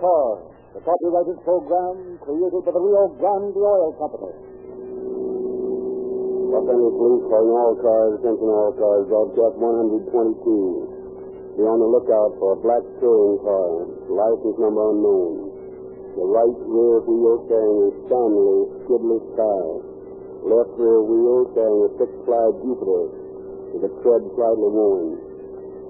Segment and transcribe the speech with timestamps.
[0.00, 0.40] Cars,
[0.72, 4.32] the copyrighted program created by the Rio Grande Oil Company.
[6.52, 11.56] Los Angeles Police calling all cars, attention all cars, broadcast 122.
[11.56, 15.48] Be on the lookout for a black touring car, license number unknown.
[16.12, 19.80] The right rear wheel carrying a Stanley skidless tire.
[20.44, 23.02] Left rear wheel carrying a six-ply Jupiter
[23.72, 25.16] with the tread slightly worn.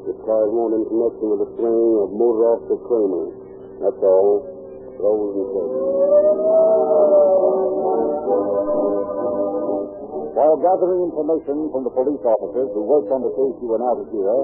[0.07, 3.42] This car is in connection with the swing of motor officer Kramer.
[3.83, 4.47] That's all.
[5.03, 5.51] Rolls and
[10.39, 13.99] While gathering information from the police officers who worked on the case you were now
[13.99, 14.35] to hear,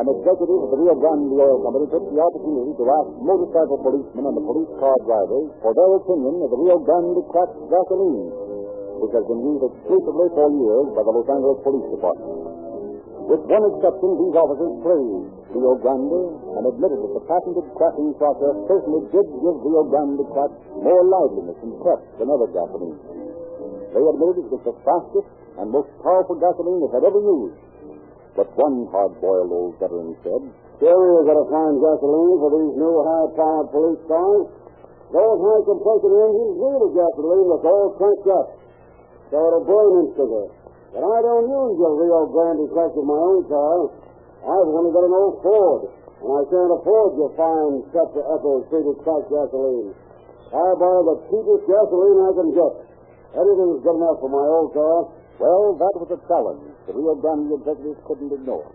[0.00, 4.32] an executive of the Rio Grande Oil Company took the opportunity to ask motorcycle policemen
[4.32, 8.32] and the police car drivers for their opinion of the Rio Grande cracked gasoline,
[9.04, 12.43] which has been used exclusively for years by the Los Angeles Police Department.
[13.24, 16.22] With one exception, these officers praised Rio Grande
[16.60, 21.56] and admitted that the patented cracking process certainly did give Rio Grande crack more liveliness
[21.64, 23.00] and pep than other gasoline.
[23.96, 27.56] They admitted it was the fastest and most powerful gasoline they had ever used.
[28.36, 30.42] But one hard-boiled old veteran said,
[30.84, 34.46] you got to find gasoline for these new high-powered police cars.
[35.14, 38.48] Those high-compression engines need a gasoline that's all cranked up.
[39.30, 40.63] So it'll burn instantly.
[40.94, 43.90] But I don't use your Rio Grande crack in my own car.
[44.46, 49.26] I've only got an old Ford, and I can't afford your fine tetraethyl treated cracked
[49.26, 49.90] gasoline.
[50.54, 52.74] I buy the cheapest gasoline I can get.
[53.34, 55.10] Anything's good enough for my old car.
[55.42, 58.70] Well, that was a challenge the Rio Grande executives couldn't ignore.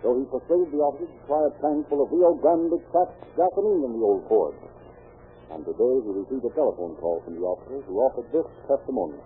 [0.00, 3.84] So he persuaded the officers to try a tank full of Rio Grande cracked gasoline
[3.84, 4.56] in the old Ford.
[5.52, 9.20] And today he received a telephone call from the officers who offered this testimony.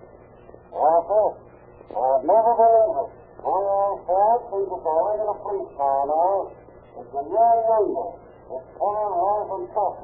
[0.75, 1.52] Officer,
[1.91, 3.11] Never believed it.
[3.42, 6.55] My old Ford seems to the police car now.
[7.02, 8.08] It's a new younger.
[8.52, 9.98] It's far off and tough.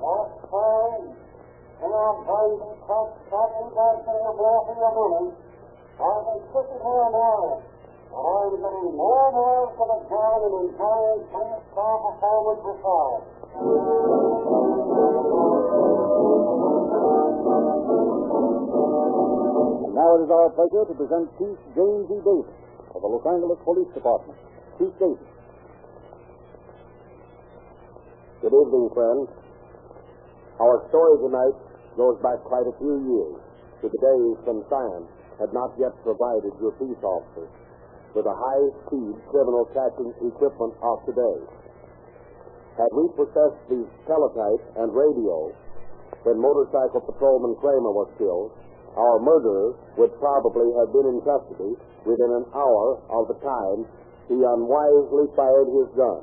[0.00, 1.12] That's fine.
[1.78, 5.36] You know, Brandon, cut, cut, and that's going to blow for your money.
[6.00, 7.60] I've been sitting here an hour.
[8.08, 14.17] And I'm getting more miles to the gallon than enjoying police car performance before.
[19.98, 22.18] Now it is our pleasure to present Chief James E.
[22.22, 22.54] Davis
[22.94, 24.38] of the Los Angeles Police Department.
[24.78, 25.26] Chief Davis.
[28.38, 29.26] Good evening, friends.
[30.62, 31.58] Our story tonight
[31.98, 33.42] goes back quite a few years
[33.82, 35.10] to the days when science
[35.42, 37.50] had not yet provided your peace officers
[38.14, 41.38] with the high-speed criminal catching equipment of today.
[42.78, 45.50] Had we possessed the teletype and radio
[46.22, 48.54] when motorcycle patrolman Kramer was killed,
[48.98, 51.72] our murderer would probably have been in custody
[52.02, 53.86] within an hour of the time
[54.26, 56.22] he unwisely fired his gun.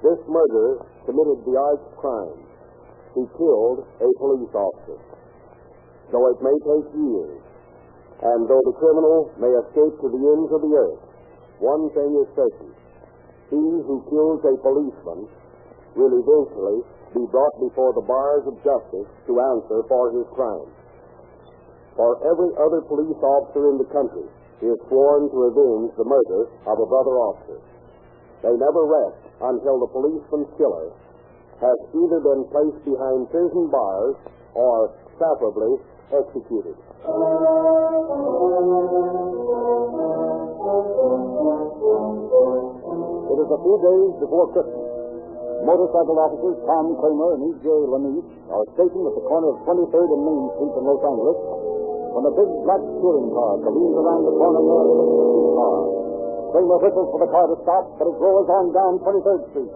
[0.00, 2.40] This murderer committed the arch crime.
[3.14, 4.98] He killed a police officer.
[6.10, 7.40] Though it may take years,
[8.22, 11.04] and though the criminal may escape to the ends of the earth,
[11.60, 12.72] one thing is certain.
[13.52, 15.28] He who kills a policeman
[15.94, 16.80] will eventually
[17.12, 20.81] be brought before the bars of justice to answer for his crime.
[21.96, 24.24] For every other police officer in the country
[24.64, 27.58] is sworn to avenge the murder of a brother officer.
[28.40, 30.88] They never rest until the policeman's killer
[31.60, 34.16] has either been placed behind prison bars
[34.54, 35.78] or preferably
[36.10, 36.74] executed.
[43.30, 44.88] It is a few days before Christmas.
[45.62, 47.66] Motorcycle officers Tom Kramer and E.J.
[47.86, 51.38] Lanice are stationed at the corner of 23rd and Main Street in Los Angeles
[52.12, 55.80] when a big black touring car careens around the corner near the car.
[56.52, 59.72] Kramer whistles for the car to stop, but it roars on down 23rd Street.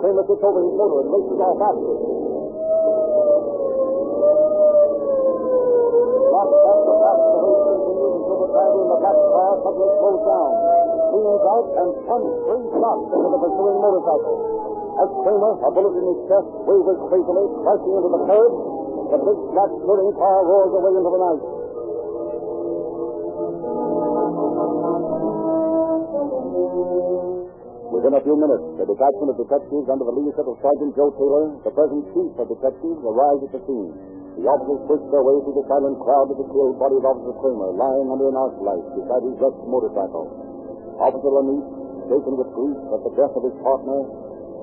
[0.00, 2.00] Kramer gets over his motor and races off after it.
[6.32, 10.50] Not fast the fast the until the driver in the black car suddenly slows down,
[11.12, 14.36] leans out, and punches three shots into the pursuing motorcycle.
[14.94, 18.52] As Kramer, a bullet in his chest, wavers crazily, crashing into the curb,
[19.12, 21.63] the big black touring car roars away into the night.
[28.04, 31.56] Within a few minutes, a detachment of detectives under the leadership of Sergeant Joe Taylor,
[31.64, 33.96] the present chief of detectives, arrived at the scene.
[34.36, 37.32] The officers pushed their way through the silent crowd to the killed body of Officer
[37.40, 40.28] Kramer, lying under an arc light beside his wrecked motorcycle.
[41.00, 41.64] Officer Lanice,
[42.12, 43.98] shaken with grief at the death of his partner,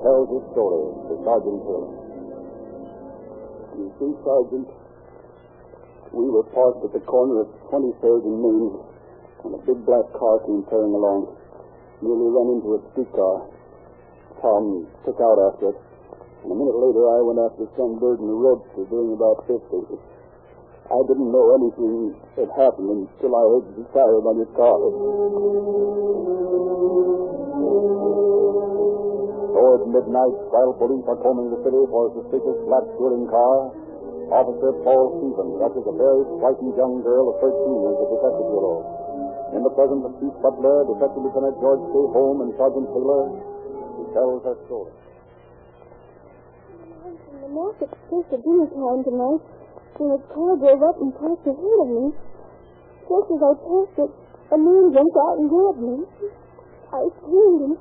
[0.06, 1.92] tells his story to Sergeant Taylor.
[3.74, 4.70] You see, Sergeant,
[6.14, 8.70] we were parked at the corner of 23rd and Main
[9.42, 11.41] when a big black car came tearing along.
[12.02, 13.46] Nearly ran into a streetcar.
[13.46, 15.78] Uh, Tom took out after it.
[16.42, 19.62] And a minute later, I went after Sunbird in the roadster doing about 50.
[20.90, 24.82] I didn't know anything had happened until I heard the siren on his car.
[29.54, 33.70] Toward midnight, while police are combing the city for a suspicious black touring car,
[34.34, 39.01] Officer Paul Stevens catches a very frightened young girl of 13 in the detective bureau.
[39.52, 41.94] In the presence of Chief Butler, Detective Lieutenant George K.
[42.16, 43.24] Holm, and Sergeant Taylor,
[44.00, 44.92] she tells her story.
[47.04, 49.44] In the market place at dinner time tonight,
[50.00, 52.16] when a car drove up and parked ahead of me.
[53.04, 54.12] Just as I passed it,
[54.50, 55.96] a man jumped out and grabbed me.
[56.88, 57.76] I screamed and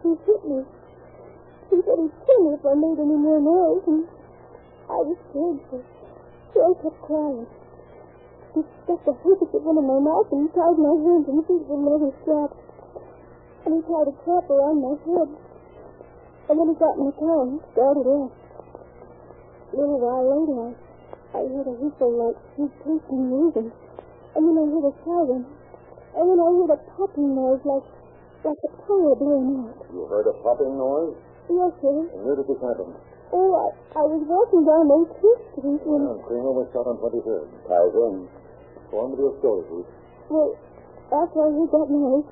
[0.00, 0.64] he hit me.
[1.70, 4.08] He said he'd kill me if I made any more noise, and
[4.88, 7.48] I was scared, so, I kept quiet.
[8.56, 12.08] He stuck a handkerchief into my mouth and tied my hands and feet with leather
[12.24, 12.56] straps.
[13.68, 15.28] And he tied a cap around my head.
[16.48, 18.32] And then he got in the car and started off.
[18.32, 20.72] A little while later, I,
[21.36, 23.68] I heard a whistle like two person moving.
[24.32, 25.44] And then I heard a siren.
[26.16, 27.84] And then I heard a popping noise like,
[28.40, 29.84] like a tire blowing out.
[29.92, 31.12] You heard a popping noise?
[31.52, 32.08] Yes, sir.
[32.08, 32.88] And where did this happen?
[33.36, 37.52] Oh, I, I was walking down 18th Street when, Uh, Kramer was shot on 23rd.
[37.68, 38.45] Ties in.
[38.96, 39.84] Go on your story,
[40.32, 40.56] well,
[41.12, 42.24] after heard that noise,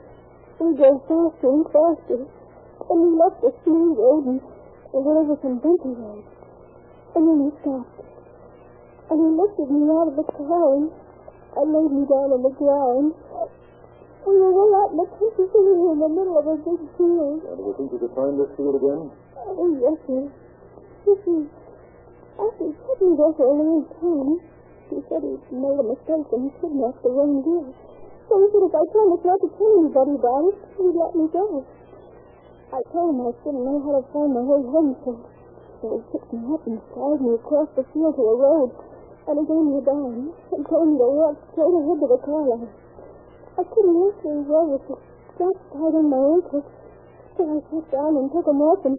[0.56, 2.24] we drove faster and faster.
[2.24, 6.24] And we left the smooth road and we went over some bumpy roads.
[7.12, 8.00] And then he stopped.
[9.12, 12.54] And he lifted me out of the car and, and laid me down on the
[12.56, 13.12] ground.
[14.24, 17.44] We were way out in the country in the middle of a big field.
[17.44, 19.12] And do you think you could find this field again?
[19.36, 20.32] Oh, yes, sir.
[20.32, 21.40] You see,
[22.40, 24.53] after he took me there for a long time,
[24.90, 27.68] he said he'd made a mistake and he kidnapped the wrong girl.
[28.28, 31.26] So he said if I promised not to tell anybody about it, he'd let me
[31.32, 31.64] go.
[32.74, 35.10] I told him I didn't know how to find my way home, so,
[35.80, 38.70] so he picked me up and carried me across the field to a road,
[39.28, 42.20] and he gave me a dime and told me to walk straight ahead to the
[42.24, 42.72] car line.
[43.56, 44.96] I couldn't walk very well with the
[45.32, 46.66] straps tied on my ankles,
[47.36, 48.98] so I sat down and took them off and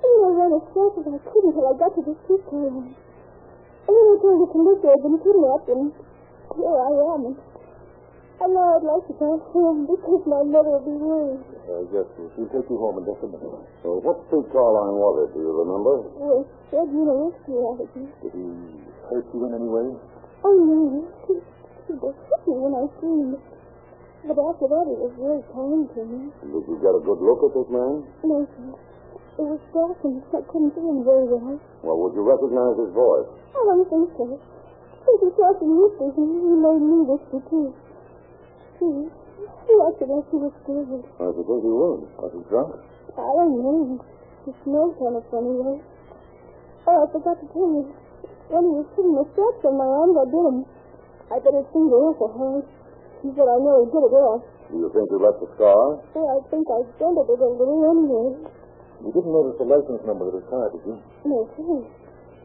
[0.00, 2.96] and I ran as fast as I could until I got to the streetcar line.
[3.86, 5.84] And then I told the police I'd been kidnapped, and
[6.56, 7.20] here I am.
[7.30, 7.36] And,
[8.40, 11.44] and now I'd like to go home because my mother will be worried.
[11.68, 12.32] Uh, yes, Ruth.
[12.40, 13.64] We'll take you home in just a minute.
[13.84, 15.36] So, what streetcar line was it?
[15.36, 15.94] Do you remember?
[16.16, 16.40] Well,
[16.72, 18.08] Fred University Avenue.
[18.24, 18.46] Did he
[19.12, 19.88] hurt you in any way?
[20.44, 21.04] Oh, no.
[21.28, 23.36] He, he just hit me when I screamed.
[24.20, 26.20] But after that, he was very kind to me.
[26.44, 28.04] Did you get a good look at this man?
[28.24, 28.68] No, sir.
[29.40, 31.56] It was dark and I couldn't see him very well.
[31.80, 33.32] Well, would you recognize his voice?
[33.50, 34.40] I don't think so.
[35.10, 37.74] Was talking whispers and he made me whisper too.
[38.78, 38.88] He,
[39.68, 41.02] he acted like he was scared.
[41.18, 42.00] I suppose he was.
[42.16, 42.78] Was he drunk?
[43.18, 44.00] I don't know.
[44.46, 45.82] He smelled kind of funny though.
[46.88, 47.84] Oh, I forgot to tell you.
[48.48, 50.58] When he was putting the straps on my arms, I bit him.
[51.28, 52.64] I bit his finger awful hard.
[53.20, 54.42] He said I know he did it off.
[54.72, 56.00] Do you think he left a scar?
[56.16, 58.40] Oh, I think I dented it a little anyway.
[59.04, 60.96] You didn't notice the license number of his car, did you?
[61.28, 61.84] No, sir.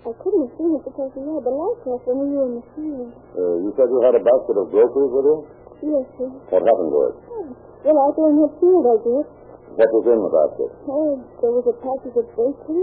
[0.06, 2.56] I couldn't have seen it because he had the light off when we were in
[2.62, 3.10] the field.
[3.34, 5.38] Uh, you said you had a basket of groceries with you?
[5.82, 6.30] Yes, sir.
[6.54, 7.16] What happened to it?
[7.26, 7.46] Oh,
[7.90, 9.28] well, out there in the field, I guess.
[9.76, 10.70] What was in the basket?
[10.86, 12.82] Oh, there was a package of bacon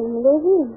[0.00, 0.72] and liver and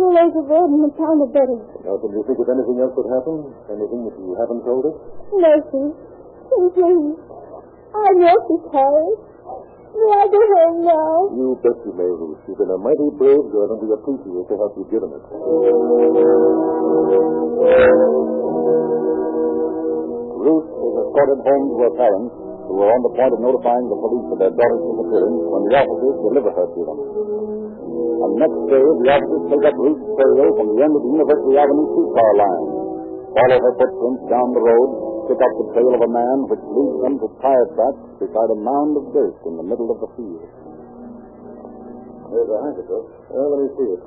[0.00, 1.60] two loaves of bread and a pound of butter.
[1.84, 3.52] Now, can you think of anything else that happened?
[3.68, 4.96] Anything that you haven't told us?
[5.36, 5.86] No, sir.
[6.56, 7.20] Oh, please.
[7.92, 9.18] I'm awfully tired.
[9.96, 11.12] May I go home now?
[11.32, 12.40] You bet you may, Ruth.
[12.44, 15.24] You've been a mighty brave girl, and we appreciate the help you've given us.
[20.36, 22.34] Ruth was escorted home to her parents,
[22.68, 25.74] who were on the point of notifying the police of their daughter's disappearance when the
[25.80, 26.98] officers delivered her to them.
[28.16, 31.52] And next day, the officers take up Ruth's trail from the end of the University
[31.56, 32.64] Avenue streetcar line,
[33.32, 34.90] follow her footprints down the road,
[35.26, 38.58] pick up the trail of a man which leads them to tire tracks beside a
[38.58, 40.46] mound of dirt in the middle of the field.
[42.30, 43.04] There's a handkerchief.
[43.30, 44.02] Well, let me see it.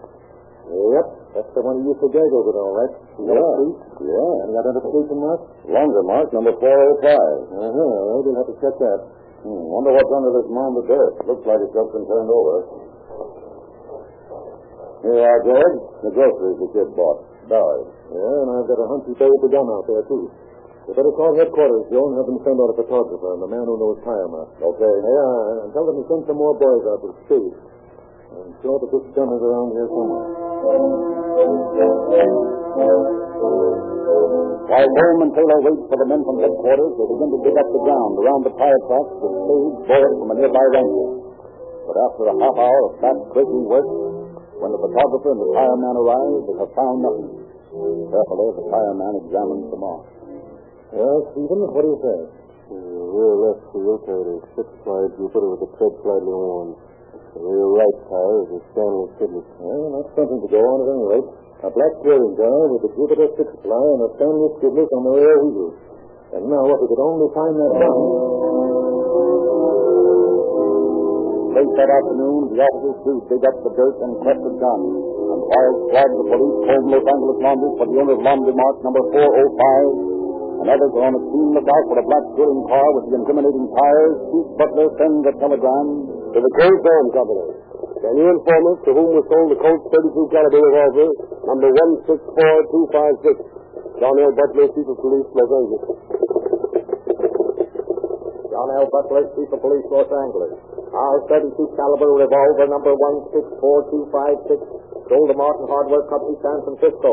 [0.70, 2.94] Yep, that's the one he used to gaggle with, all right.
[3.26, 3.58] Yeah.
[4.06, 4.46] Yeah.
[4.46, 5.42] Any identification mark?
[5.66, 7.10] Longer mark, number 405.
[7.10, 7.74] Uh-huh.
[7.74, 9.00] Well, we'll have to check that.
[9.42, 11.14] Hmm, wonder what's under this mound of dirt.
[11.26, 12.56] Looks like it's just been turned over.
[15.00, 15.78] Here you are, George.
[16.06, 17.24] The groceries the kid bought.
[17.50, 17.90] Dollars.
[18.14, 20.30] Yeah, and I've got a hunch he buried the gun out there, too.
[20.90, 23.62] You better call headquarters, Joe, and have them send out a photographer and the man
[23.62, 24.58] er who knows tire marks.
[24.58, 24.90] Okay.
[25.06, 27.54] Yeah, and tell them to send some more boys out with speed.
[28.34, 30.26] I'm sure that this gun is around here somewhere.
[34.66, 37.70] While Holm and Taylor wait for the men from headquarters, they begin to dig up
[37.70, 41.10] the ground around the tire tracks with spades borrowed from a nearby rancher.
[41.86, 43.86] But after a half hour of fast, breaking work,
[44.58, 47.30] When the photographer and the fireman arrive, they have found nothing.
[48.10, 50.19] Carefully, the fireman examines the mark.
[50.90, 52.20] Well, Stephen, what do you say?
[52.70, 56.78] rear left wheel carried a six-slide Jupiter with the tread slightly worn.
[57.34, 59.48] The rear right tire is a Stanley Skidless.
[59.58, 61.30] Well, that's something to go on at any rate.
[61.66, 65.38] A black touring car with a Jupiter six-ply and a Stanley Skidless on the rear
[65.46, 65.78] wheels.
[66.30, 68.00] And now, if we could only find that car.
[71.54, 74.82] Late that afternoon, the officers do dig up the dirt and collect the gun.
[75.38, 78.76] And while squads the police called Los Angeles Laundry for the owner of Laundry Mark
[78.86, 80.19] number 405,
[80.60, 83.68] and others are on a keen lookout for a black touring car with the incriminating
[83.72, 85.88] tires, Chief Butler sends a telegram
[86.36, 87.48] To the Cold Zone Company.
[88.00, 91.10] Can you inform us to whom was sold the Colt 32 caliber revolver,
[91.48, 91.68] number
[92.04, 93.60] 164256?
[94.00, 94.32] John L.
[94.32, 95.84] Butler, Chief of Police, Los Angeles.
[98.52, 98.88] John L.
[98.88, 100.54] Butler, Chief of Police, Los Angeles.
[100.90, 104.60] Our 32 caliber revolver number 164256
[105.12, 107.12] sold to Martin Hardware Company, San Francisco.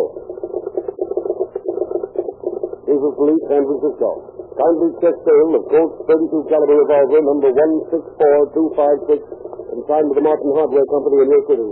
[2.87, 4.11] Of Police, San Francisco.
[4.55, 9.26] Kindly check sale of Colt 32 caliber revolver, number 164256,
[9.75, 11.71] and signed to the Martin Hardware Company in your city.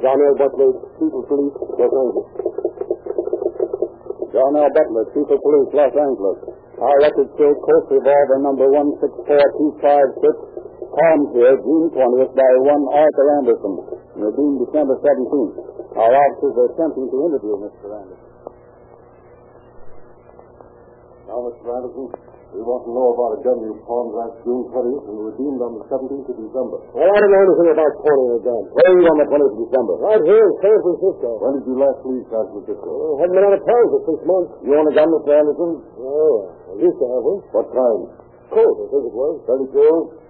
[0.00, 0.36] John L.
[0.40, 2.28] Butler, Chief of Police, Los Angeles.
[4.32, 4.70] John L.
[4.72, 6.38] Butler, Chief of Police, Los Angeles.
[6.80, 13.74] Our records show Colt revolver number 164256 Palms here, June 20th, by one Arthur Anderson,
[14.16, 15.54] redeemed December 17th.
[15.98, 18.00] Our officers are attempting to interview Mr.
[18.00, 18.13] Anderson.
[21.42, 21.66] Mr.
[21.66, 22.06] Anderson,
[22.54, 25.72] we want to know about a gun you pawned last June 20th and redeemed on
[25.74, 26.78] the 17th of December.
[26.94, 28.62] Well, I don't know anything about pawning a gun.
[28.70, 29.94] Where are you on the 20th of December?
[29.98, 31.28] Right here in San Francisco.
[31.42, 32.90] When did you last leave San Francisco?
[32.94, 34.50] I haven't been out of town for six months.
[34.62, 35.30] You own a gun, Mr.
[35.34, 35.70] Anderson?
[35.98, 36.36] Oh,
[36.70, 37.40] I used to have one.
[37.50, 38.00] What kind?
[38.54, 39.34] Colt, I think it was.
[39.50, 39.74] 32?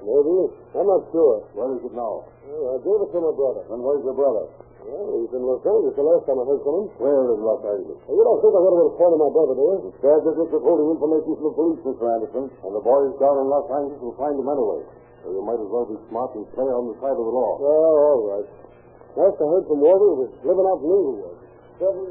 [0.09, 0.37] Maybe.
[0.81, 1.45] I'm not sure.
[1.53, 2.25] Where is it now?
[2.25, 3.63] Oh, I gave it to my brother.
[3.69, 4.45] And where's your brother?
[4.85, 6.87] Well, he's in Los Angeles the last time I heard from him.
[7.01, 7.99] Where in Los Angeles?
[8.05, 9.77] Well, you don't think I got away with pointing my brother, do you?
[9.89, 12.05] Instead, this is withholding information from the police, Mr.
[12.05, 12.45] Anderson.
[12.53, 14.81] And the boys down in Los Angeles will find him anyway.
[15.25, 17.53] So you might as well be smart and play on the side of the law.
[17.57, 18.49] Well, all right.
[19.17, 21.39] Last I heard from Walter, he was living out in Inglewood.
[21.81, 22.05] Seven,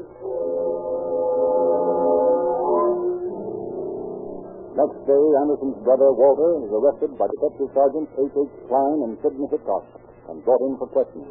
[4.74, 8.34] Next day, Anderson's brother, Walter, is arrested by Detective Sergeant H.
[8.34, 8.54] H.
[8.66, 9.86] Klein and Sidney Hitchcock
[10.26, 11.30] and brought in for questioning.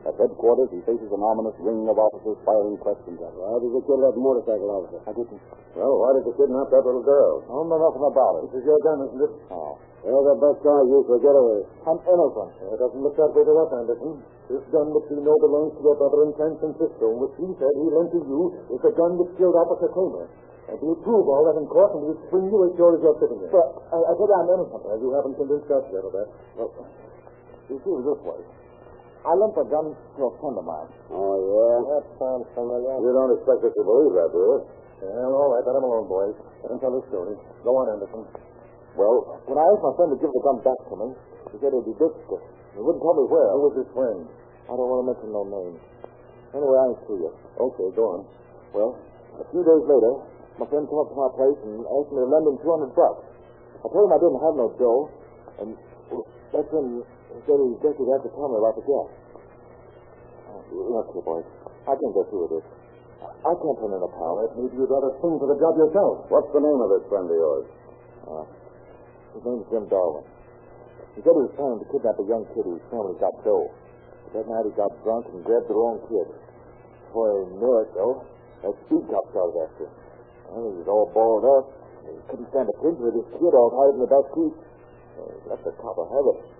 [0.00, 3.44] At headquarters, he faces an ominous ring of officers firing questions at him.
[3.44, 4.96] How did you kill that motorcycle officer?
[5.04, 5.36] I didn't.
[5.76, 7.44] Well, why did you kidnap that little girl?
[7.44, 8.48] I don't know nothing about it.
[8.48, 9.32] This is your gun, isn't it?
[9.52, 9.76] Oh.
[10.00, 11.60] Well, the best car used for getaway.
[11.84, 12.50] I'm innocent.
[12.72, 14.12] It doesn't look that way to us, Anderson.
[14.48, 17.48] This gun which we know belongs to your brother in San Francisco, and which he
[17.60, 18.40] said he lent to you,
[18.72, 20.32] is the gun which killed Officer Kramer.
[20.72, 23.20] And we'll prove all that in court, and we'll spring you as sure as you're
[23.20, 23.52] sitting here.
[23.52, 24.80] But I, I said I'm innocent.
[24.80, 26.28] Well, you haven't convinced us yet of that.
[26.56, 26.72] Well,
[27.68, 28.40] you see, this way.
[29.20, 30.88] I lent a gun to a friend of mine.
[31.12, 31.76] Oh, yeah?
[31.92, 32.96] That sounds familiar.
[33.04, 34.58] You don't expect us to believe that, do you?
[35.00, 36.36] Well, all right, let him alone, boys.
[36.64, 37.36] Let him tell his story.
[37.64, 38.24] Go on, Anderson.
[38.96, 41.08] Well, when I asked my friend to give the gun back to me,
[41.52, 42.42] he said he'd be distant.
[42.76, 43.48] He wouldn't tell me where.
[43.56, 44.24] Who was his friend?
[44.68, 45.80] I don't want to mention no names.
[46.56, 47.36] Anyway, I through yet.
[47.60, 48.20] Okay, go on.
[48.72, 48.90] Well,
[49.40, 50.12] a few days later,
[50.58, 53.24] my friend came up to my place and asked me to lend him 200 bucks.
[53.80, 55.02] I told him I didn't have no dough,
[55.64, 55.68] and
[56.52, 57.00] that's when
[57.34, 59.08] he said he guessed he'd have to tell me about the gas.
[60.50, 61.46] Oh, look here, boys.
[61.86, 62.66] I can't go through with this.
[63.20, 64.32] I can't turn in a pal.
[64.36, 66.28] Well, maybe you'd rather sing for the job yourself.
[66.28, 67.66] What's the name of this friend of yours?
[68.24, 68.44] Uh,
[69.36, 70.24] his name's Jim Darwin.
[71.16, 73.68] He said he was planning to kidnap a young kid whose family got dough.
[74.28, 76.28] But that night he got drunk and grabbed the wrong kid.
[77.10, 78.24] Before he knew it, though,
[78.62, 79.94] that speed cop started after him.
[80.48, 81.64] Well, he was all balled up.
[82.06, 84.54] He couldn't stand a pinch with his kid all tied in the back seat.
[85.18, 86.59] Uh, left the cop ahead of him.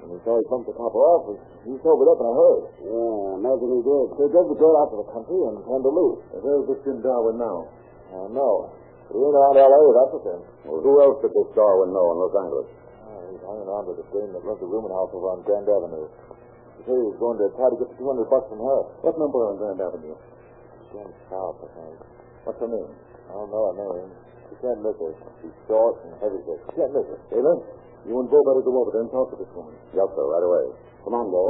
[0.00, 2.62] He saw he bumped the cop off, he sobered up in a hurry.
[2.82, 4.06] Yeah, imagine he did.
[4.16, 6.20] So he drove the girl out to the country and turned her loose.
[6.40, 7.68] Where's this Jim Darwin now?
[8.10, 8.74] I know.
[9.10, 10.42] He ain't around L.A., that's the thing.
[10.66, 12.68] Well, who else did this Darwin know in Los Angeles?
[13.06, 15.42] Ah, oh, he's hanging around with the dame that runs the rooming house over on
[15.42, 16.06] Grand Avenue.
[16.78, 18.80] He said he was going to try to get the 200 bucks from her.
[19.02, 20.14] What number on Grand Avenue?
[20.94, 21.98] Jim South, I think.
[22.46, 22.90] What's her name?
[23.28, 24.10] I don't know her name.
[24.50, 25.14] She can't miss her.
[25.42, 26.42] She's short and heavy.
[26.46, 27.18] She can't miss her.
[27.30, 27.62] Taylor,
[28.08, 29.74] you and Bo better go over there and talk to this woman.
[29.92, 30.64] Yes, sir, right away.
[31.04, 31.40] Come on, Bo.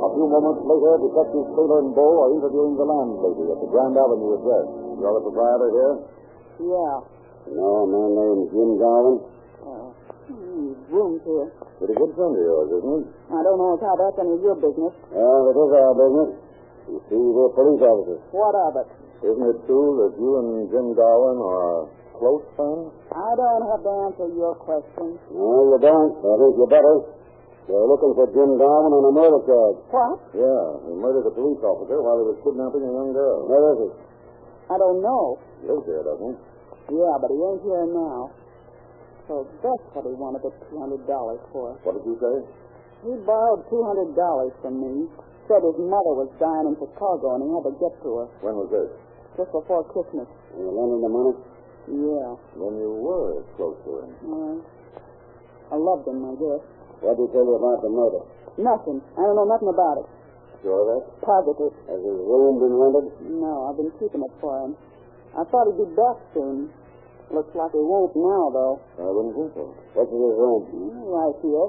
[0.00, 3.94] A few moments later, Detectives Taylor and Bo are interviewing the landlady at the Grand
[3.94, 4.66] Avenue address.
[4.98, 5.94] You're the proprietor here?
[6.66, 6.94] Yeah.
[7.54, 9.16] No, a man named Jim Darwin.
[9.60, 9.88] Uh,
[10.28, 11.48] hmm, here.
[11.80, 13.02] Pretty good friend of yours, isn't he?
[13.32, 14.92] I don't know how that's any of your business.
[15.14, 16.30] Well, it is our business.
[16.90, 18.20] You see, we're police officers.
[18.34, 18.88] What of it?
[19.20, 21.88] Isn't it true that you and Jim Darwin are
[22.20, 22.92] close friends?
[23.10, 25.16] I don't have to answer your question.
[25.32, 26.12] No, you don't.
[26.20, 26.96] I think you better.
[27.66, 29.78] They're looking for Jim Darwin on a murder charge.
[29.94, 30.16] What?
[30.36, 33.46] Yeah, he murdered a police officer while he was kidnapping a young girl.
[33.48, 33.90] Where is he?
[34.70, 35.38] I don't know.
[35.62, 36.34] He lives here, doesn't he?
[36.98, 38.30] Yeah, but he ain't here now.
[39.30, 41.06] So that's what he wanted the $200
[41.54, 41.78] for.
[41.86, 42.36] What did you say?
[43.06, 44.18] He borrowed $200
[44.60, 45.06] from me.
[45.46, 48.54] Said his mother was dying in Chicago and he had to get to her When
[48.58, 48.90] was this?
[49.38, 50.26] just before Christmas.
[50.58, 51.34] You lend him the money?
[51.90, 52.30] Yeah.
[52.54, 54.10] When you were close to him.
[54.22, 54.56] Well,
[55.70, 56.62] I loved him, I guess.
[57.02, 58.22] What did he tell you about the murder?
[58.58, 58.98] Nothing.
[59.18, 60.06] I don't know nothing about it.
[60.62, 61.02] Sure of that?
[61.24, 61.72] Positive.
[61.88, 63.06] Has his room been rented?
[63.40, 64.76] No, I've been keeping it for him.
[65.34, 66.68] I thought he'd be back soon.
[67.30, 68.74] Looks like he won't now, though.
[68.98, 69.70] I wouldn't think so.
[69.94, 70.62] What's his room?
[70.74, 71.66] Mm, Right here.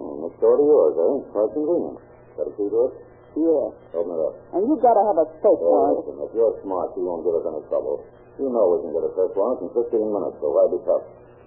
[0.00, 1.16] Oh, next door to yours, eh?
[1.36, 2.00] Quite convenient.
[2.40, 2.92] Got a key to it?
[3.36, 3.64] Yeah.
[4.00, 4.34] Open it up.
[4.56, 6.00] And you've gotta have a safe Oh, warrant.
[6.00, 8.00] listen, if you're smart, you won't give us any trouble.
[8.40, 11.04] You know we can get a search warrant in 15 minutes, so why be tough?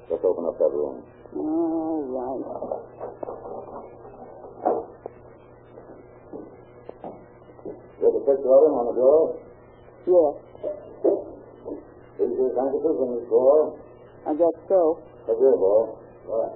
[0.09, 1.01] Just open up that room.
[1.33, 2.41] All right.
[7.99, 9.21] Get a picture of him on the door.
[10.05, 10.37] Yeah,
[12.21, 13.73] These handkerchiefs in his drawer.
[14.29, 15.01] I guess so.
[15.25, 15.97] Look here, boy.
[16.29, 16.53] Right.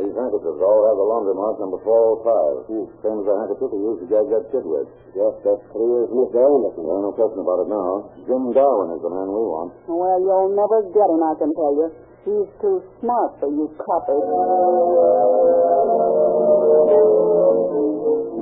[0.00, 2.72] These handkerchiefs all have the laundry mark number 405.
[2.72, 2.88] Hmm.
[3.04, 4.88] Same as the handkerchief he used to gag that kid with.
[5.16, 6.44] Yes, that's clear as Mr.
[6.44, 6.84] Anderson.
[6.84, 8.12] There's no question about it now.
[8.28, 9.72] Jim Darwin is the man we want.
[9.88, 11.88] Well, you'll never get him, I can tell you.
[12.28, 14.28] He's too smart for you coppers.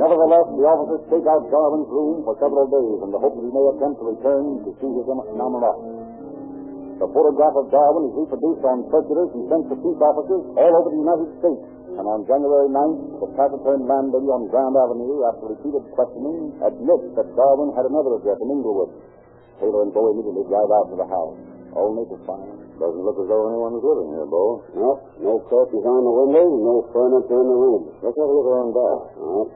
[0.02, 3.52] Nevertheless, the officers stake out Darwin's room for several days in the hope that he
[3.54, 5.78] may attempt to return to see his nominee.
[6.98, 10.88] The photograph of Darwin is reproduced on circulars and sent to peace officers all over
[10.90, 11.73] the United States.
[11.94, 17.30] And on January 9th, the taciturn landlady on Grand Avenue, after repeated questioning, admits that
[17.38, 18.90] Darwin had another address in Inglewood.
[19.62, 21.38] Taylor and Bo immediately drive out to the house,
[21.78, 22.50] only to find...
[22.74, 24.66] Doesn't look as though anyone is living here, Bo.
[24.74, 24.90] No,
[25.22, 27.82] no curtains on the windows, no furniture in the room.
[28.02, 28.98] Let's have a look around back.
[29.14, 29.52] All right.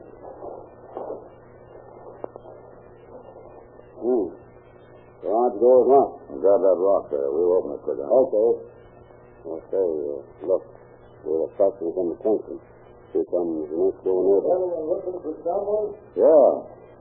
[3.99, 4.25] Hmm.
[5.19, 6.15] Garage door is locked.
[6.39, 7.27] Grab that rock there.
[7.27, 7.99] We'll open it quick.
[7.99, 8.49] Okay.
[9.43, 10.78] Okay, uh, look.
[11.25, 12.55] We're attracting some attention.
[13.13, 14.53] Here comes the next door neighbor.
[14.85, 15.87] looking for someone?
[16.13, 16.47] Yeah.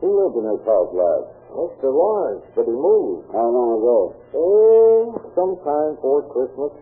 [0.00, 1.26] Who lived in this house last?
[1.52, 1.90] Mr.
[1.90, 3.28] Lawrence, but he moved.
[3.34, 3.98] How long ago?
[4.36, 5.02] Oh,
[5.34, 6.72] sometime before Christmas.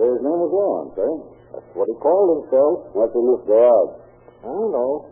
[0.00, 1.16] Say his name was Lawrence, eh?
[1.52, 2.88] That's what he called himself.
[2.96, 3.92] What's in this garage?
[4.40, 5.10] I don't know.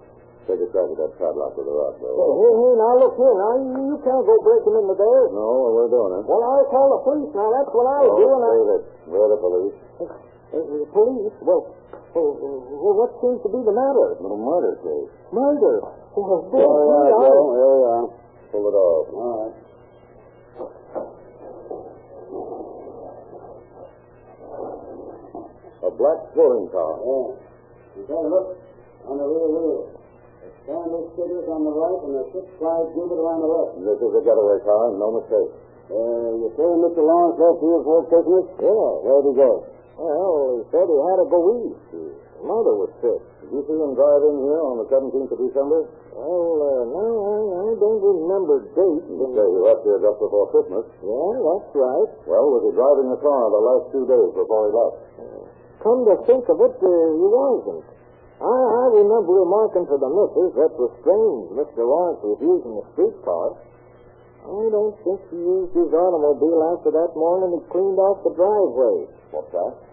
[0.49, 2.33] Take a crack at that padlock with the rock, Hey, though.
[2.41, 3.35] hey, hey, now look here.
[3.39, 5.23] Now, you, you can't go breaking into there.
[5.37, 6.25] No, we're doing it.
[6.27, 7.31] Well, I'll call the police.
[7.37, 8.25] Now, that's what I'll Oh, do.
[8.25, 8.51] And I...
[8.81, 8.83] it.
[9.13, 9.77] Where are the police?
[10.51, 11.35] Uh, the police?
[11.47, 11.63] Well,
[12.11, 14.19] well, well, what seems to be the matter?
[14.19, 15.11] Little murder case.
[15.31, 15.77] Murder.
[16.19, 17.55] Well, There are, boy.
[17.55, 18.07] There you are.
[18.51, 19.07] Pull it off.
[19.15, 19.55] All right.
[25.81, 26.93] A black touring car.
[27.01, 27.31] Yeah.
[27.97, 28.49] You a look
[29.09, 29.83] on the rear wheel.
[30.45, 33.73] The standard stickers on the right and the six-ply Jupiter on the left.
[33.81, 35.51] This is a getaway car, no mistake.
[35.91, 37.03] Uh, you say Mr.
[37.03, 38.45] Lawrence left here for Christmas?
[38.61, 38.91] Yeah.
[39.03, 39.51] Where'd he go?
[40.01, 41.85] Well, he said he had go east.
[41.93, 43.21] His mother was sick.
[43.45, 45.81] Did you see him drive in here on the 17th of December?
[46.17, 49.05] Well, uh, no, I, I don't remember date.
[49.13, 50.89] You say he left here just before Christmas.
[51.05, 52.11] Yeah, that's right.
[52.25, 54.97] Well, was he driving the car the last two days before he left?
[55.85, 56.89] Come to think of it, uh,
[57.21, 57.85] he wasn't.
[58.41, 61.85] I, I remember remarking to the missus that was strange Mr.
[61.85, 63.53] Lawrence was using a streetcar.
[64.49, 69.13] I don't think he used his automobile after that morning he cleaned off the driveway.
[69.37, 69.90] What's that?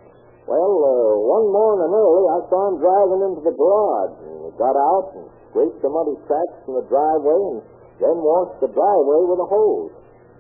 [0.48, 4.16] Well, uh, one morning early, I saw him driving into the garage.
[4.24, 7.60] And he got out and scraped the muddy tracks from the driveway and
[8.00, 9.92] then washed the driveway with a hose.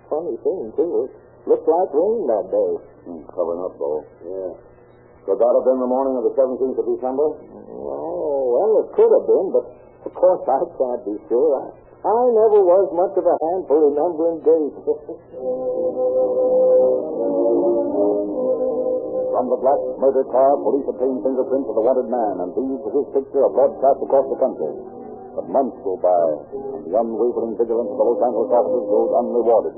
[0.08, 1.12] Funny thing, too.
[1.12, 1.12] It
[1.43, 2.72] looked like rain that day.
[3.04, 4.08] Hmm, covering up, Bo.
[4.24, 4.56] Yeah.
[5.28, 7.28] Could that have been the morning of the 17th of December?
[7.67, 9.67] Oh, well, it could have been, but
[10.08, 11.52] of course I can't be sure.
[11.60, 11.67] I,
[12.08, 14.80] I never was much of a hand for remembering dates.
[19.38, 22.89] From the black murder car, police obtained fingerprints of the wanted man, and these with
[22.89, 24.73] his picture are broadcast across the country.
[25.38, 26.26] But months go by,
[26.58, 29.76] and the unwavering vigilance of the Los Angeles officers goes unrewarded.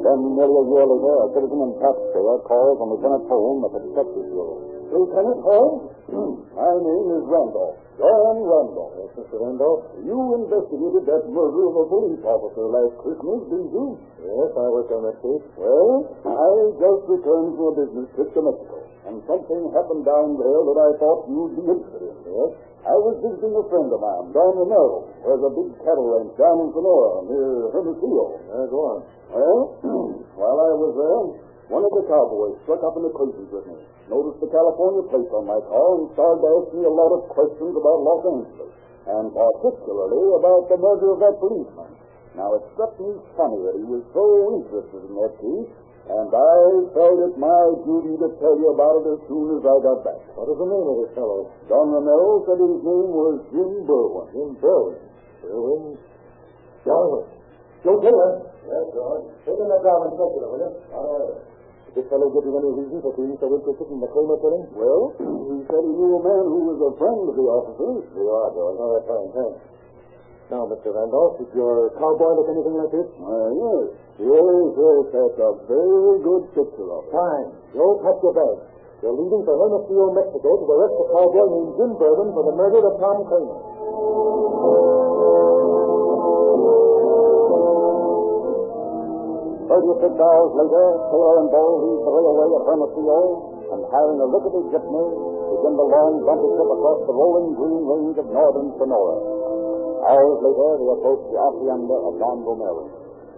[0.00, 3.80] Then, nearly a year later, a citizen and taxpayer calls on Lieutenant Holmes at the
[3.84, 4.64] detective bureau.
[4.88, 5.92] Lieutenant Holmes?
[6.08, 7.76] Hmm, my name is Randolph.
[7.96, 8.92] John Randolph.
[9.00, 9.40] Yes, Mr.
[9.40, 9.82] Randolph?
[10.04, 13.96] You investigated that murder of a police officer last Christmas, didn't you?
[14.20, 15.44] Yes, I worked on that case.
[15.56, 18.75] Well, I just returned from a business trip to Mexico,
[19.06, 22.16] and something happened down there that I thought you'd be interested in.
[22.26, 22.50] Yes?
[22.86, 25.10] I was visiting a friend of mine, down Don Romero.
[25.26, 28.26] There's a big cattle ranch down in Sonora near Hermosillo.
[28.46, 28.98] Yeah, go on.
[29.26, 29.60] Well,
[30.38, 33.74] while I was there, One of the cowboys struck up in the cruises with me,
[34.06, 37.26] noticed the California plate on my car, and started to ask me a lot of
[37.26, 38.70] questions about Los Angeles,
[39.10, 41.90] and particularly about the murder of that policeman.
[42.38, 44.24] Now, it struck me funny that he was so
[44.62, 45.70] interested in that case,
[46.06, 46.56] and I
[46.94, 50.22] felt it my duty to tell you about it as soon as I got back.
[50.38, 51.50] What is the name of this fellow?
[51.66, 54.26] Don Romero said his name was Jim Berwin.
[54.30, 55.02] Jim Berwin.
[55.42, 55.82] Berwin?
[56.86, 57.26] Berwin.
[57.82, 58.32] Joe Taylor.
[58.66, 59.26] Yes, George.
[59.46, 60.70] Take him that down and check it, will you?
[60.90, 61.38] All right.
[61.86, 64.66] Did this fellow give you any reason for being so interested in the Kramer killing?
[64.74, 65.14] Well,
[65.54, 68.10] he said he knew a man who was a friend of the officers.
[68.14, 68.78] You are, George.
[68.78, 69.58] All right, fine, thanks.
[70.46, 70.94] Now, Mr.
[70.94, 73.08] Randolph, did your cowboy look anything like this?
[73.18, 73.82] Uh, yes.
[74.22, 77.10] Yes, yes, that's a very good picture of it.
[77.10, 77.50] Fine.
[77.74, 78.56] Joe, pack your bag.
[79.02, 82.78] You're leaving for Hermosillo, Mexico to arrest a cowboy named Jim Berwin for the murder
[82.78, 83.58] of Tom Kramer.
[89.66, 93.20] Thirty-six hours later, Taylor and Bull leave the railway at Hermosillo
[93.74, 95.06] and, hiring a rickety jitney,
[95.50, 99.45] begin the long, bumpy trip across the rolling green range of northern Sonora.
[100.06, 102.84] Hours later, they approached the hacienda of Don Romero.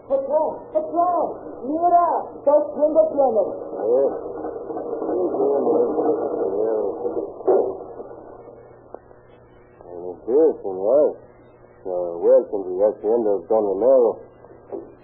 [0.09, 1.27] Patrón, patrón,
[1.65, 2.09] mira,
[2.45, 3.49] dos tiendas tienen.
[3.89, 4.13] Yes.
[10.29, 11.17] Yes, senor.
[11.89, 14.21] Uh, welcome to the hacienda of Don Romero.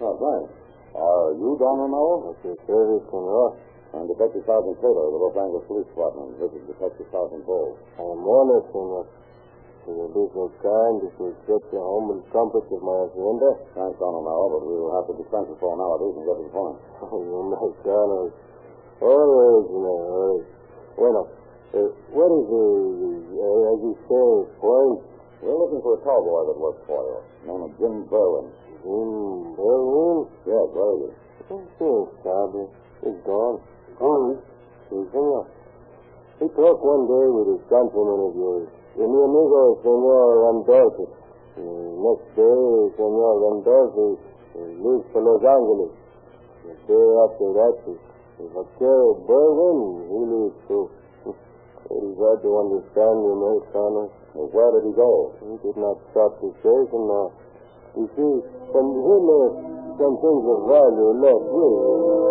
[0.05, 0.53] Oh, thanks.
[0.93, 2.29] Are you Don Romero?
[2.29, 3.57] At your service, senor.
[3.97, 6.37] I'm Detective Sergeant Taylor of the Los Angeles Police Department.
[6.37, 7.73] This is Detective Sergeant Bull.
[7.97, 9.09] I'm honored, senor.
[9.85, 13.53] To your business kind, this will get the home and comfort of my hacienda.
[13.77, 16.53] Thanks, Don Romero, but we will have to dispense with formalities and get to the
[16.57, 16.77] point.
[17.05, 18.33] Oh, you mexicanos.
[18.97, 20.45] Always, you know, always.
[20.97, 21.21] Bueno,
[21.77, 22.65] uh, what is the,
[23.29, 24.99] uh, as you say, point?
[25.45, 28.49] We're looking for a cowboy that works for you, named Jim Berwin.
[28.81, 30.17] Jim Berwin?
[30.49, 31.13] Yes, where is
[31.45, 31.61] he?
[31.85, 32.65] Oh, sabe.
[33.05, 33.61] He's gone.
[34.01, 34.41] Gone?
[34.89, 35.45] Sí, senor.
[36.41, 38.67] He talked one day with a countryman of yours.
[38.95, 41.03] Y mi amigo, senor Randolphi.
[41.03, 41.61] Uh,
[41.99, 45.91] next day, senor Randolphi uh, leaves for Los Angeles.
[46.63, 47.75] The day after that,
[48.39, 50.87] the vaquero Berwin, he leaves too.
[51.85, 54.09] It is hard to understand you, Americanos.
[54.33, 55.35] Well, where did he go?
[55.43, 57.35] He did not stop to say, senor.
[57.99, 58.33] You see,
[58.71, 59.47] from him, uh,
[59.99, 62.24] some things of value left here.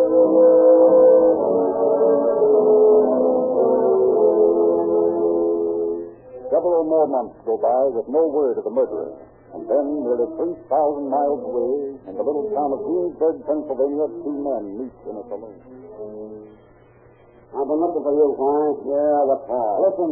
[6.65, 9.13] Several more months go by with no word of the murderer.
[9.53, 10.25] And then, nearly
[10.65, 10.65] 3,000
[11.13, 15.61] miles away, in the little town of Greensburg, Pennsylvania, two men meet in a saloon.
[17.53, 18.77] I've been looking for you, Frank.
[18.81, 19.75] Yeah, what's that?
[19.77, 20.11] Listen,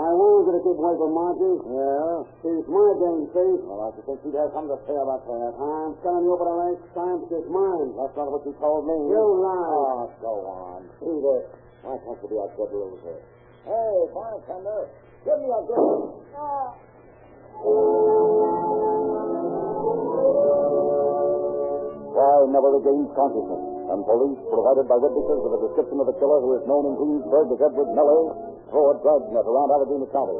[0.00, 1.60] I warned you to keep away from Margie.
[1.68, 2.24] Yeah?
[2.40, 3.52] She's my game, see?
[3.68, 5.50] Well, I should think she'd have something to say about that.
[5.60, 7.92] I'm telling you for the last time, she's mine.
[8.00, 8.96] That's not what you told me.
[9.12, 10.08] You lie.
[10.08, 10.88] Oh, go on.
[11.04, 11.44] See this.
[11.84, 13.20] Why can't you be a good loser?
[13.66, 14.86] Hey, bartender,
[15.26, 16.22] give me a drink.
[22.14, 26.38] Why never regained consciousness, and police, provided by witnesses with a description of the killer
[26.46, 28.38] who is known in Greensburg as Edward Miller,
[28.70, 30.38] throw a dragnet around Allegheny County.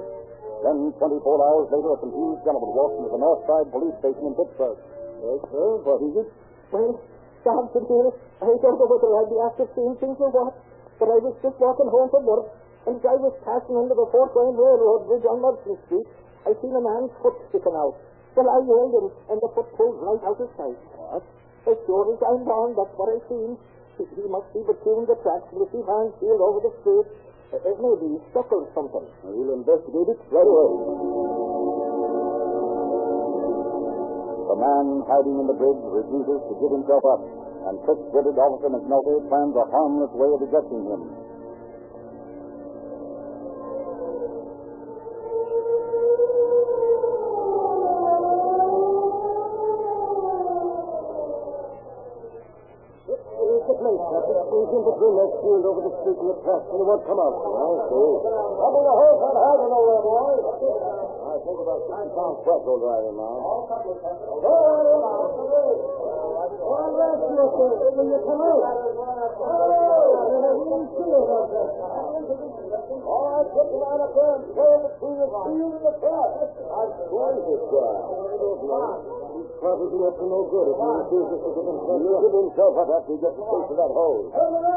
[0.62, 4.38] Then, 24 hours later, a confused gentleman walks into the North Side Police Station in
[4.38, 4.78] Pittsburgh.
[5.18, 5.68] Yes, sir.
[5.82, 6.28] What is it?
[6.70, 6.94] Well,
[7.42, 10.54] Sergeant here, I don't know whether I'd be after seeing things or what,
[10.98, 12.50] but I was just walking home from work,
[12.86, 16.06] and as I was passing under the Fort Wayne Railroad bridge on Merchant Street,
[16.46, 17.98] I seen a man's foot sticking out.
[18.38, 20.78] Well, I yelled, him, and the foot pulled right out of sight.
[20.94, 21.26] What?
[21.66, 23.58] As sure as I'm born, that's what I seen.
[23.98, 27.10] He, he must be between the tracks, and his he finds sealed over the street,
[27.50, 29.02] uh, uh, maybe he's stuck or something.
[29.26, 30.70] We'll investigate it right away.
[34.46, 37.22] The man hiding in the bridge refuses to give himself up,
[37.66, 41.25] and quick-witted Officer McNulty plans a harmless way of ejecting him.
[55.46, 57.38] Field over the street and the tracks, and he won't come out.
[57.38, 58.10] I see.
[58.26, 60.42] I'll be the horse on hiding nowhere, boys.
[60.42, 63.36] I think about 60 pounds fresh will drive him now.
[71.86, 75.94] All right, put the line up there and throw it between the field and the
[76.02, 76.30] track.
[76.66, 77.96] I squeeze this guy.
[79.36, 82.72] He's probably up to no good if he refuses to give himself He'll give himself
[82.82, 84.75] up after he gets a taste of that hose.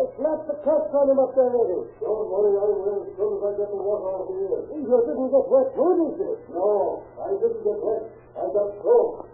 [0.00, 1.84] Hey, slap the cuffs on him up there, Eddie.
[2.00, 4.64] Don't worry, I will as soon as I get the water out of ear.
[4.72, 6.40] You didn't get wet, would you?
[6.56, 8.08] No, I didn't get wet.
[8.32, 9.28] I got close.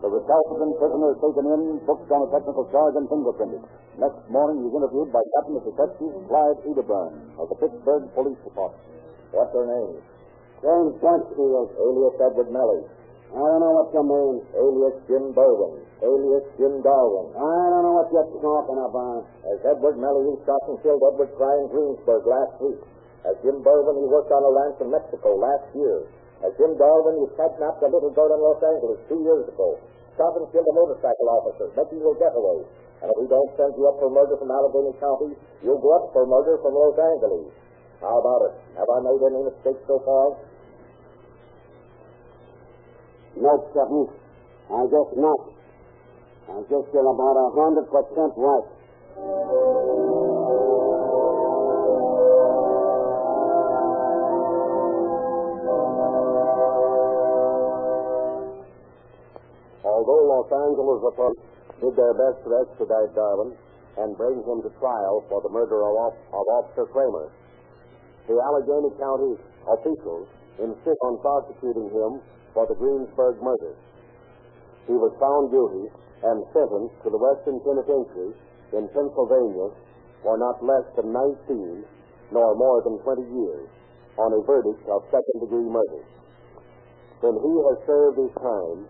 [0.00, 3.60] The recalcitrant prisoner is taken in, booked on a technical charge, and fingerprinted.
[4.00, 8.40] Next morning, he's interviewed by Captain of the Detectives Clyde Edeburn of the Pittsburgh Police
[8.40, 8.80] Department.
[9.36, 10.00] What's her name?
[10.64, 11.76] James Blanchfield.
[11.76, 13.03] Alias Edward Melly.
[13.34, 14.34] I don't know what you mean.
[14.54, 15.82] Alias Jim Berwin.
[16.06, 17.34] Alias Jim Darwin.
[17.34, 19.26] I don't know what you're talking about.
[19.42, 22.78] As Edward Melly, he shot and killed Edward Fry in Greensburg last week.
[23.26, 26.06] As Jim Berwin, he worked on a ranch in Mexico last year.
[26.46, 29.82] As Jim Darwin, he kidnapped a little girl in Los Angeles two years ago.
[30.14, 32.62] Shot and killed a motorcycle officer, making your getaway.
[33.02, 35.34] And if we don't send you up for murder from Allegheny County,
[35.66, 37.50] you'll go up for murder from Los Angeles.
[37.98, 38.54] How about it?
[38.78, 40.38] Have I made any mistakes so far?
[43.36, 44.06] Nope, Captain.
[44.70, 45.40] I guess not.
[46.48, 48.68] I guess you're about a hundred percent right.
[59.82, 61.44] Although Los Angeles authorities
[61.82, 63.50] did their best to extradite Darwin
[63.98, 67.30] and bring him to trial for the murder of, of Officer Kramer,
[68.28, 69.34] the Allegheny County
[69.66, 70.28] officials
[70.62, 72.22] insist on prosecuting him
[72.54, 73.74] for the Greensburg murder.
[74.86, 75.90] He was found guilty
[76.22, 78.32] and sentenced to the Western Penitentiary
[78.78, 79.68] in Pennsylvania
[80.22, 81.84] for not less than 19
[82.32, 83.68] nor more than 20 years
[84.16, 86.02] on a verdict of second degree murder.
[87.20, 88.88] When he has served his time,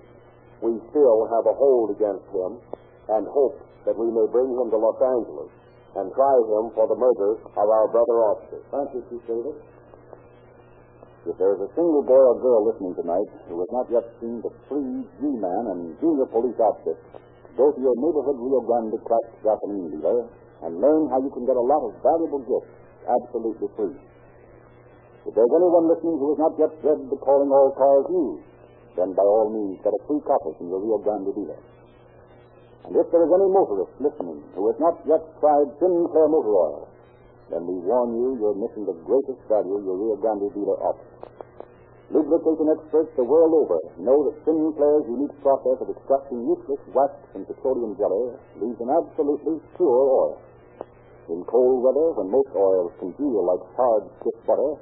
[0.62, 2.60] we still have a hold against him
[3.10, 5.52] and hope that we may bring him to Los Angeles
[5.96, 8.60] and try him for the murder of our brother officer.
[8.72, 9.58] Thank you, Chief Davis.
[11.24, 14.44] If there is a single boy or girl listening tonight who has not yet seen
[14.44, 17.00] the free G-Man and junior police outfit,
[17.56, 20.28] go to your neighborhood Rio Grande cracked gasoline dealer
[20.68, 22.68] and learn how you can get a lot of valuable gifts
[23.08, 23.96] absolutely free.
[25.24, 28.44] If there's anyone listening who has not yet read the Calling All Cars news,
[28.92, 31.60] then by all means get a free copy from your Rio Grande dealer.
[32.84, 36.84] And if there is any motorist listening who has not yet tried Sinclair Motor Oil,
[37.52, 41.12] then we warn you you're missing the greatest value your Rio Grande dealer offers.
[42.12, 47.48] Lubrication experts the world over know that Sinclair's unique process of extracting useless wax and
[47.48, 50.36] petroleum jelly leaves an absolutely pure oil.
[51.32, 54.76] In cold weather, when most oils congeal like hard, stiff butter,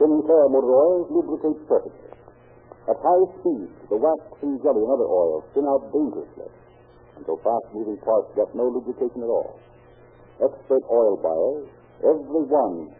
[0.00, 2.12] Sinclair motor oils lubricate perfectly.
[2.88, 6.48] At high speed, the wax and jelly and other oils spin out dangerously
[7.20, 9.60] until fast-moving parts get no lubrication at all.
[10.40, 11.68] Expert oil buyers,
[12.04, 12.92] every one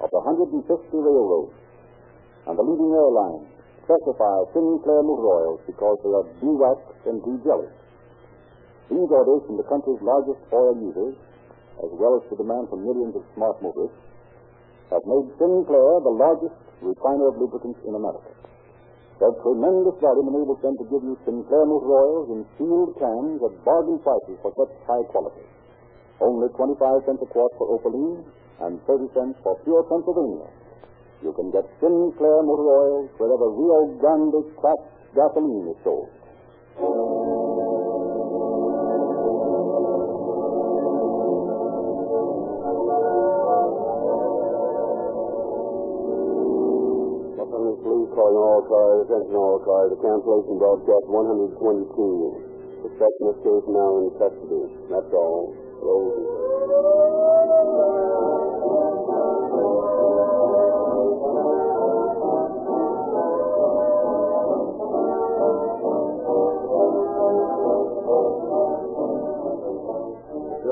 [0.00, 1.54] of the 150 railroads
[2.48, 3.46] and the leading airlines
[3.84, 7.74] specify Sinclair motor oils because they are de-waxed and de-jellied.
[8.90, 11.14] These orders from the country's largest oil users,
[11.78, 13.98] as well as the demand from millions of smart motorists,
[14.90, 18.34] have made Sinclair the largest refiner of lubricants in America.
[19.20, 23.52] Their tremendous volume enables them to give you Sinclair motor oils in sealed cans at
[23.62, 25.44] bargain prices for such high quality.
[26.20, 28.20] Only 25 cents a quart for Opaline
[28.60, 30.52] and 30 cents for pure Pennsylvania.
[31.24, 34.84] You can get Sinclair motor oils wherever Rio Grande cracked
[35.16, 36.08] gasoline is sold.
[47.80, 52.84] Police calling all cars, attention all cars, the cancellation broadcast 122.
[52.84, 54.68] Suspect in this case now in custody.
[54.92, 55.69] That's all.
[55.80, 55.96] Your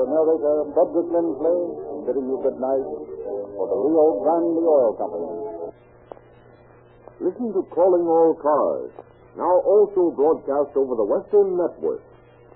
[0.05, 1.57] narrator, Frederick Lindsley,
[2.05, 2.85] bidding you good night
[3.57, 5.25] for the Rio Grande Oil Company.
[7.19, 8.91] Listen to Calling All Cars,
[9.35, 12.05] now also broadcast over the Western Network,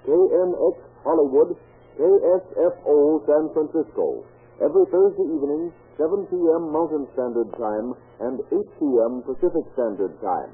[0.06, 1.58] KNX Hollywood,
[1.98, 4.26] KSFO San Francisco,
[4.62, 6.74] every Thursday evening, 7 p.m.
[6.74, 9.22] Mountain Standard Time and 8 p.m.
[9.22, 10.50] Pacific Standard Time.